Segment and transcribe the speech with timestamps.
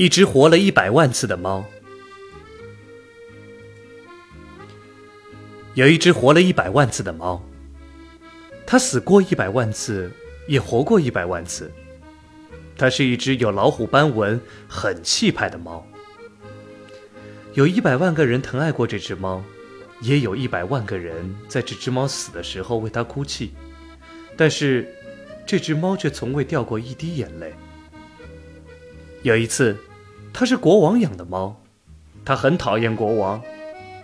[0.00, 1.62] 一只活了一百万次的猫。
[5.74, 7.42] 有一只活了一百万次的猫，
[8.66, 10.10] 它死过一百万次，
[10.48, 11.70] 也活过一百万次。
[12.78, 15.86] 它是一只有老虎斑纹、很气派的猫。
[17.52, 19.44] 有一百万个人疼爱过这只猫，
[20.00, 23.52] 也有一百万个人在这只猫死的时候为它哭泣，
[24.34, 24.90] 但是
[25.44, 27.52] 这只猫却从未掉过一滴眼泪。
[29.20, 29.76] 有一次。
[30.32, 31.60] 它是国王养的猫，
[32.24, 33.42] 它很讨厌国王。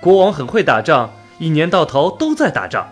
[0.00, 2.88] 国王很会打仗，一年到头都在打仗。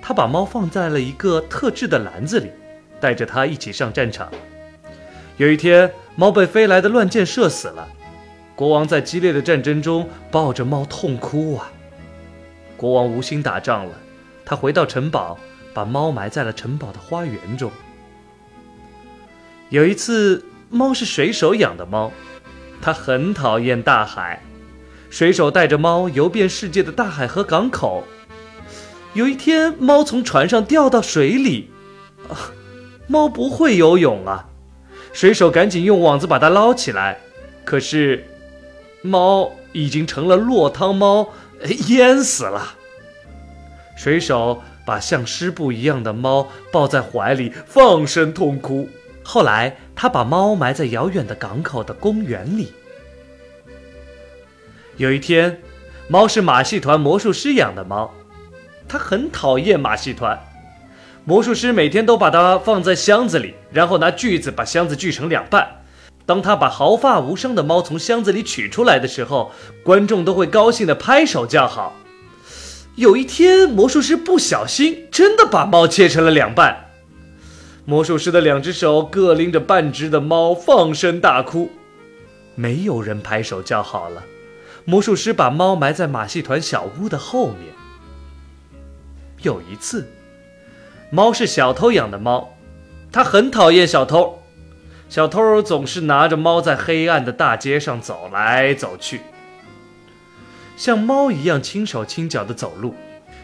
[0.00, 2.50] 他把猫放在了一个特制的篮子里，
[3.00, 4.30] 带着它一起上战场。
[5.38, 7.88] 有一天，猫被飞来的乱箭射死了。
[8.54, 11.72] 国王在激烈的战争中抱着猫痛哭啊。
[12.76, 13.92] 国王无心打仗了，
[14.44, 15.36] 他回到城堡，
[15.74, 17.70] 把猫埋在了城堡的花园中。
[19.70, 22.12] 有一次，猫是水手养的猫。
[22.80, 24.42] 他很讨厌大海，
[25.10, 28.04] 水手带着猫游遍世界的大海和港口。
[29.14, 31.70] 有一天，猫从船上掉到水里，
[32.28, 32.52] 啊，
[33.06, 34.48] 猫不会游泳啊！
[35.12, 37.18] 水手赶紧用网子把它捞起来，
[37.64, 38.24] 可是，
[39.02, 41.30] 猫已经成了落汤猫，
[41.88, 42.74] 淹死了。
[43.96, 48.88] 水手把像湿布一样的猫抱在怀里，放声痛哭。
[49.30, 52.72] 后来，他把猫埋在遥远的港口的公园里。
[54.96, 55.60] 有一天，
[56.08, 58.10] 猫是马戏团魔术师养的猫，
[58.88, 60.42] 它很讨厌马戏团。
[61.26, 65.82] 魔术师每天都把它放在箱子里，然后拿锯子把箱子锯成两半。
[66.24, 69.52] 当他把毫发无伤的猫从箱子里取出来的时候，
[69.84, 71.92] 观众都会高兴地拍手叫好。
[72.94, 76.87] 有一天，魔术师不小心真的把猫切成了两半。
[77.88, 81.70] 魔术师的两只手各拎着半只的猫，放声大哭。
[82.54, 84.22] 没有人拍手叫好了。
[84.84, 87.72] 魔术师把猫埋在马戏团小屋的后面。
[89.40, 90.06] 有一次，
[91.08, 92.54] 猫是小偷养的猫，
[93.10, 94.38] 它很讨厌小偷。
[95.08, 99.22] 小偷总是拿着猫在黑暗的大街上走来走去，
[100.76, 102.94] 像猫一样轻手轻脚的走路。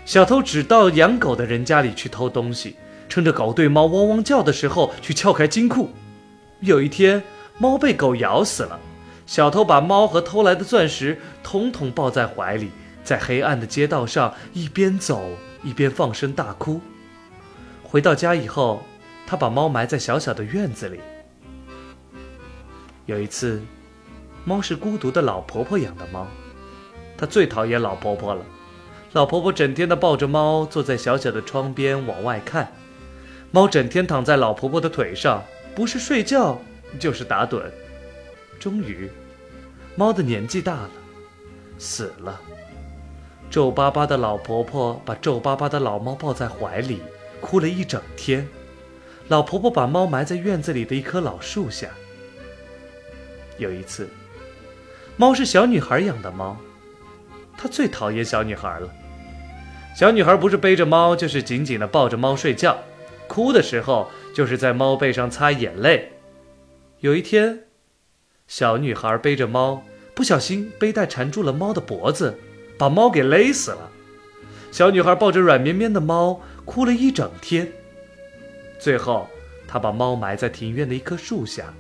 [0.05, 2.77] 小偷只到养狗的人家里去偷东西。
[3.15, 5.89] 趁着狗对猫汪汪叫的时候去撬开金库。
[6.59, 7.23] 有一天，
[7.59, 8.81] 猫被狗咬死了，
[9.25, 12.73] 小偷把猫和偷来的钻石统统抱在怀里，
[13.05, 15.31] 在黑暗的街道上一边走
[15.63, 16.81] 一边放声大哭。
[17.85, 18.83] 回到家以后，
[19.29, 20.99] 他把猫埋在小小的院子里。
[23.07, 23.63] 有一次，
[24.45, 26.27] 猫是孤独的老婆婆养的猫，
[27.17, 28.45] 她最讨厌老婆婆了。
[29.13, 32.73] 老婆婆整天的抱着猫，坐在小小的窗边往外看。
[33.55, 35.41] 猫整天躺在老婆婆的腿上，
[35.77, 36.61] 不是睡觉
[36.99, 37.63] 就是打盹。
[38.59, 39.09] 终于，
[39.95, 40.91] 猫的年纪大了，
[41.79, 42.41] 死了。
[43.49, 47.01] 皱巴巴的老婆婆把皱巴巴的老猫抱在怀里，
[47.41, 48.45] 哭了一整天。
[49.29, 51.87] 老婆婆把猫埋在院子里的一棵老树下。
[53.59, 54.09] 有一次，
[55.17, 56.57] 猫是小女孩养的猫，
[57.57, 58.93] 她最讨厌小女孩了。
[59.97, 62.77] 小女孩不是背着猫，就是紧紧的抱着猫睡觉。
[63.29, 66.13] 哭的时候，就是在猫背上擦眼泪。
[67.01, 67.65] 有一天，
[68.47, 69.83] 小女孩背着猫，
[70.15, 72.39] 不小心背带缠住了猫的脖子，
[72.79, 73.91] 把猫给勒死了。
[74.71, 77.71] 小女孩抱着软绵绵的猫，哭了一整天。
[78.79, 79.29] 最后，
[79.67, 81.73] 她把猫埋在庭院的一棵树下。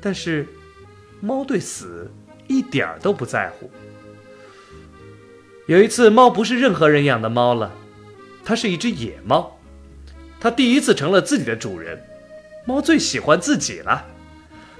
[0.00, 0.46] 但是，
[1.20, 2.10] 猫对死
[2.48, 3.70] 一点儿都不在乎。
[5.66, 7.72] 有一次，猫不是任何人养的猫了，
[8.44, 9.58] 它是一只野猫。
[10.42, 12.02] 它第一次成了自己的主人，
[12.64, 14.04] 猫最喜欢自己了。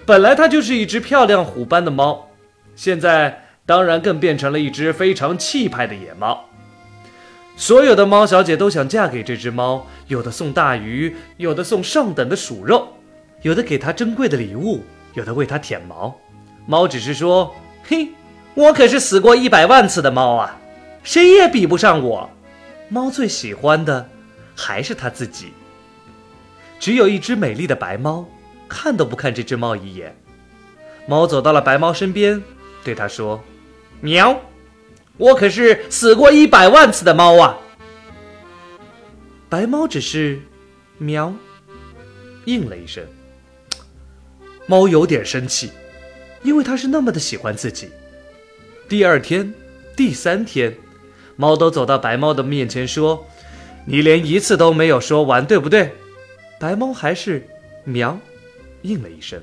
[0.05, 2.29] 本来它就是一只漂亮虎斑的猫，
[2.75, 6.47] 现在当然更变成了一只非常气派的野猫。
[7.57, 12.89] 所有的猫小姐都想嫁给这只猫，有的送大鱼，有的送上等的鼠肉，
[13.43, 14.83] 有的给它珍贵的礼物，
[15.15, 16.13] 有的为它舔毛。
[16.67, 17.55] 猫只是说
[17.87, 18.09] ：“嘿，
[18.55, 20.59] 我可是死过一百万次的猫啊，
[21.05, 22.29] 谁也比不上我。”
[22.91, 24.09] 猫最喜欢的。
[24.57, 25.53] 还是他自己。
[26.79, 28.29] 只有一只美丽的白猫，
[28.69, 30.17] 看都不看这只猫一眼。
[31.07, 32.43] 猫走到了白猫身边，
[32.83, 33.43] 对它说
[34.01, 34.41] ：“喵，
[35.17, 37.57] 我可是死过一百万次的猫啊。”
[39.49, 40.41] 白猫只是
[40.99, 41.33] 喵，
[42.47, 43.05] 应了一声。
[44.67, 45.71] 猫有点生气，
[46.43, 47.91] 因为它是那么的喜欢自己。
[48.89, 49.55] 第二天、
[49.97, 50.77] 第三天，
[51.37, 53.25] 猫都走到白猫的面前说。
[53.85, 55.93] 你连一次都没有说完，对不对？
[56.61, 57.47] 白猫还是
[57.85, 58.19] 喵，
[58.83, 59.41] 应了一声。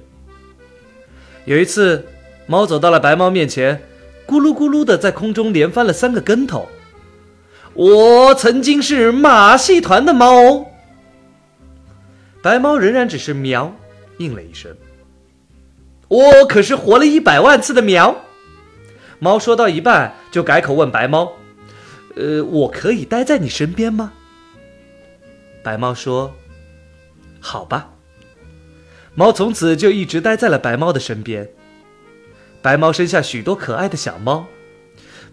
[1.45, 2.05] 有一次，
[2.47, 3.81] 猫走到了白猫面前，
[4.25, 6.67] 咕噜咕噜的在空中连翻了三个跟头。
[7.73, 10.65] 我曾经是马戏团的猫。
[12.41, 13.75] 白猫仍然只是喵，
[14.17, 14.75] 应了一声。
[16.07, 18.15] 我可是活了一百万次的喵。
[19.19, 21.33] 猫说到一半就改口问白猫
[22.15, 24.13] ：“呃，我可以待在你身边吗？”
[25.63, 26.33] 白猫说
[27.39, 27.89] ：“好吧。”
[29.15, 31.49] 猫从此就一直待在了白猫的身边。
[32.61, 34.47] 白猫生下许多可爱的小猫，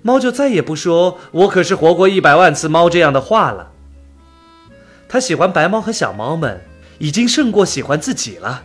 [0.03, 3.73] 猫就再也不说“我可是活过一百万次猫”这样的话了。
[5.09, 6.61] 它喜欢白猫和小猫们，
[6.99, 8.65] 已经胜过喜欢自己了。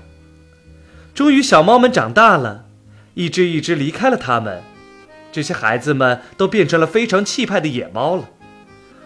[1.14, 2.66] 终于，小猫们长大了，
[3.16, 4.64] 一只一只离开了它们，
[5.32, 8.30] 这些孩子们都变成了非常气派的野猫了。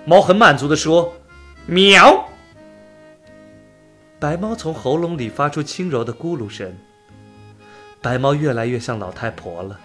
[0.06, 1.16] 猫很满足地说
[1.66, 2.30] ：“喵。”
[4.26, 6.76] 白猫从喉咙里发出轻柔的咕噜声。
[8.02, 9.80] 白猫越来越像老太婆了，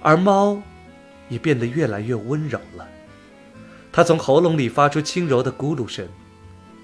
[0.00, 0.60] 而猫
[1.28, 2.88] 也变得越来越温柔了。
[3.92, 6.08] 它从喉咙里发出轻柔的咕噜声，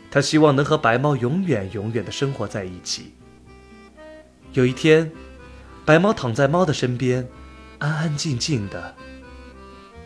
[0.08, 3.12] 它希望能和白猫永远永远的生活在一起。
[4.52, 5.10] 有一天，
[5.84, 7.26] 白猫躺在猫的身边，
[7.80, 8.94] 安安静静的，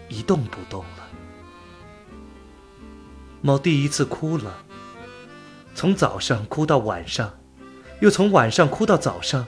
[0.08, 1.06] 一动不动了。
[3.42, 4.64] 猫第一次哭了。
[5.74, 7.38] 从早上哭到晚上，
[8.00, 9.46] 又从晚上哭到早上，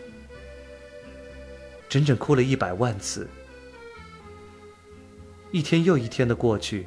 [1.89, 3.29] 整整哭了一百万次。
[5.53, 6.87] 一天又一天的过去，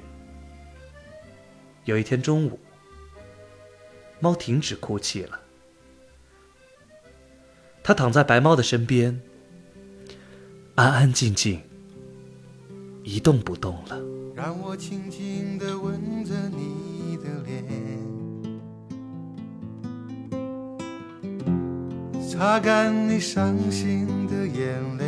[1.85, 2.59] 有一天中午，
[4.19, 5.39] 猫停止哭泣了。
[7.81, 9.21] 它躺在白猫的身边，
[10.75, 11.61] 安安静静，
[13.03, 13.97] 一动不动了。
[14.35, 16.66] 让我轻轻地吻着你
[22.37, 25.05] 擦干你伤心的眼泪，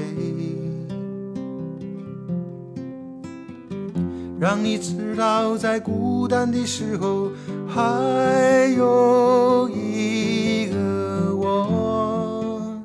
[4.39, 7.29] 让你知道在孤单的时候
[7.67, 12.83] 还有一个我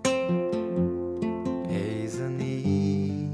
[1.62, 3.30] 陪着你，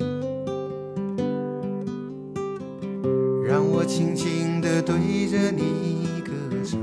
[3.45, 4.95] 让我轻轻地对
[5.27, 6.31] 着你歌
[6.65, 6.79] 唱。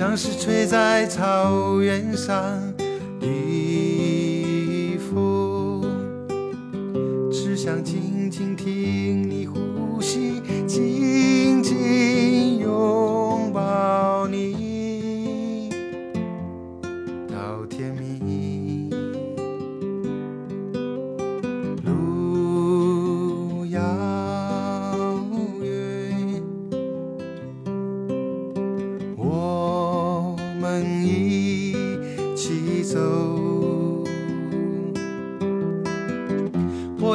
[0.00, 2.69] 像是吹在草原上。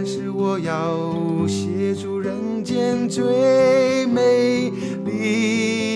[0.00, 4.70] 但是我要写出人间最美
[5.04, 5.87] 丽。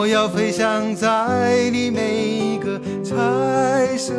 [0.00, 4.14] 我要飞翔在你每个彩色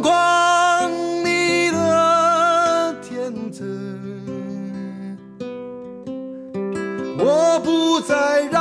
[0.00, 0.90] 光
[1.24, 3.66] 你的天真，
[7.18, 8.59] 我不再让。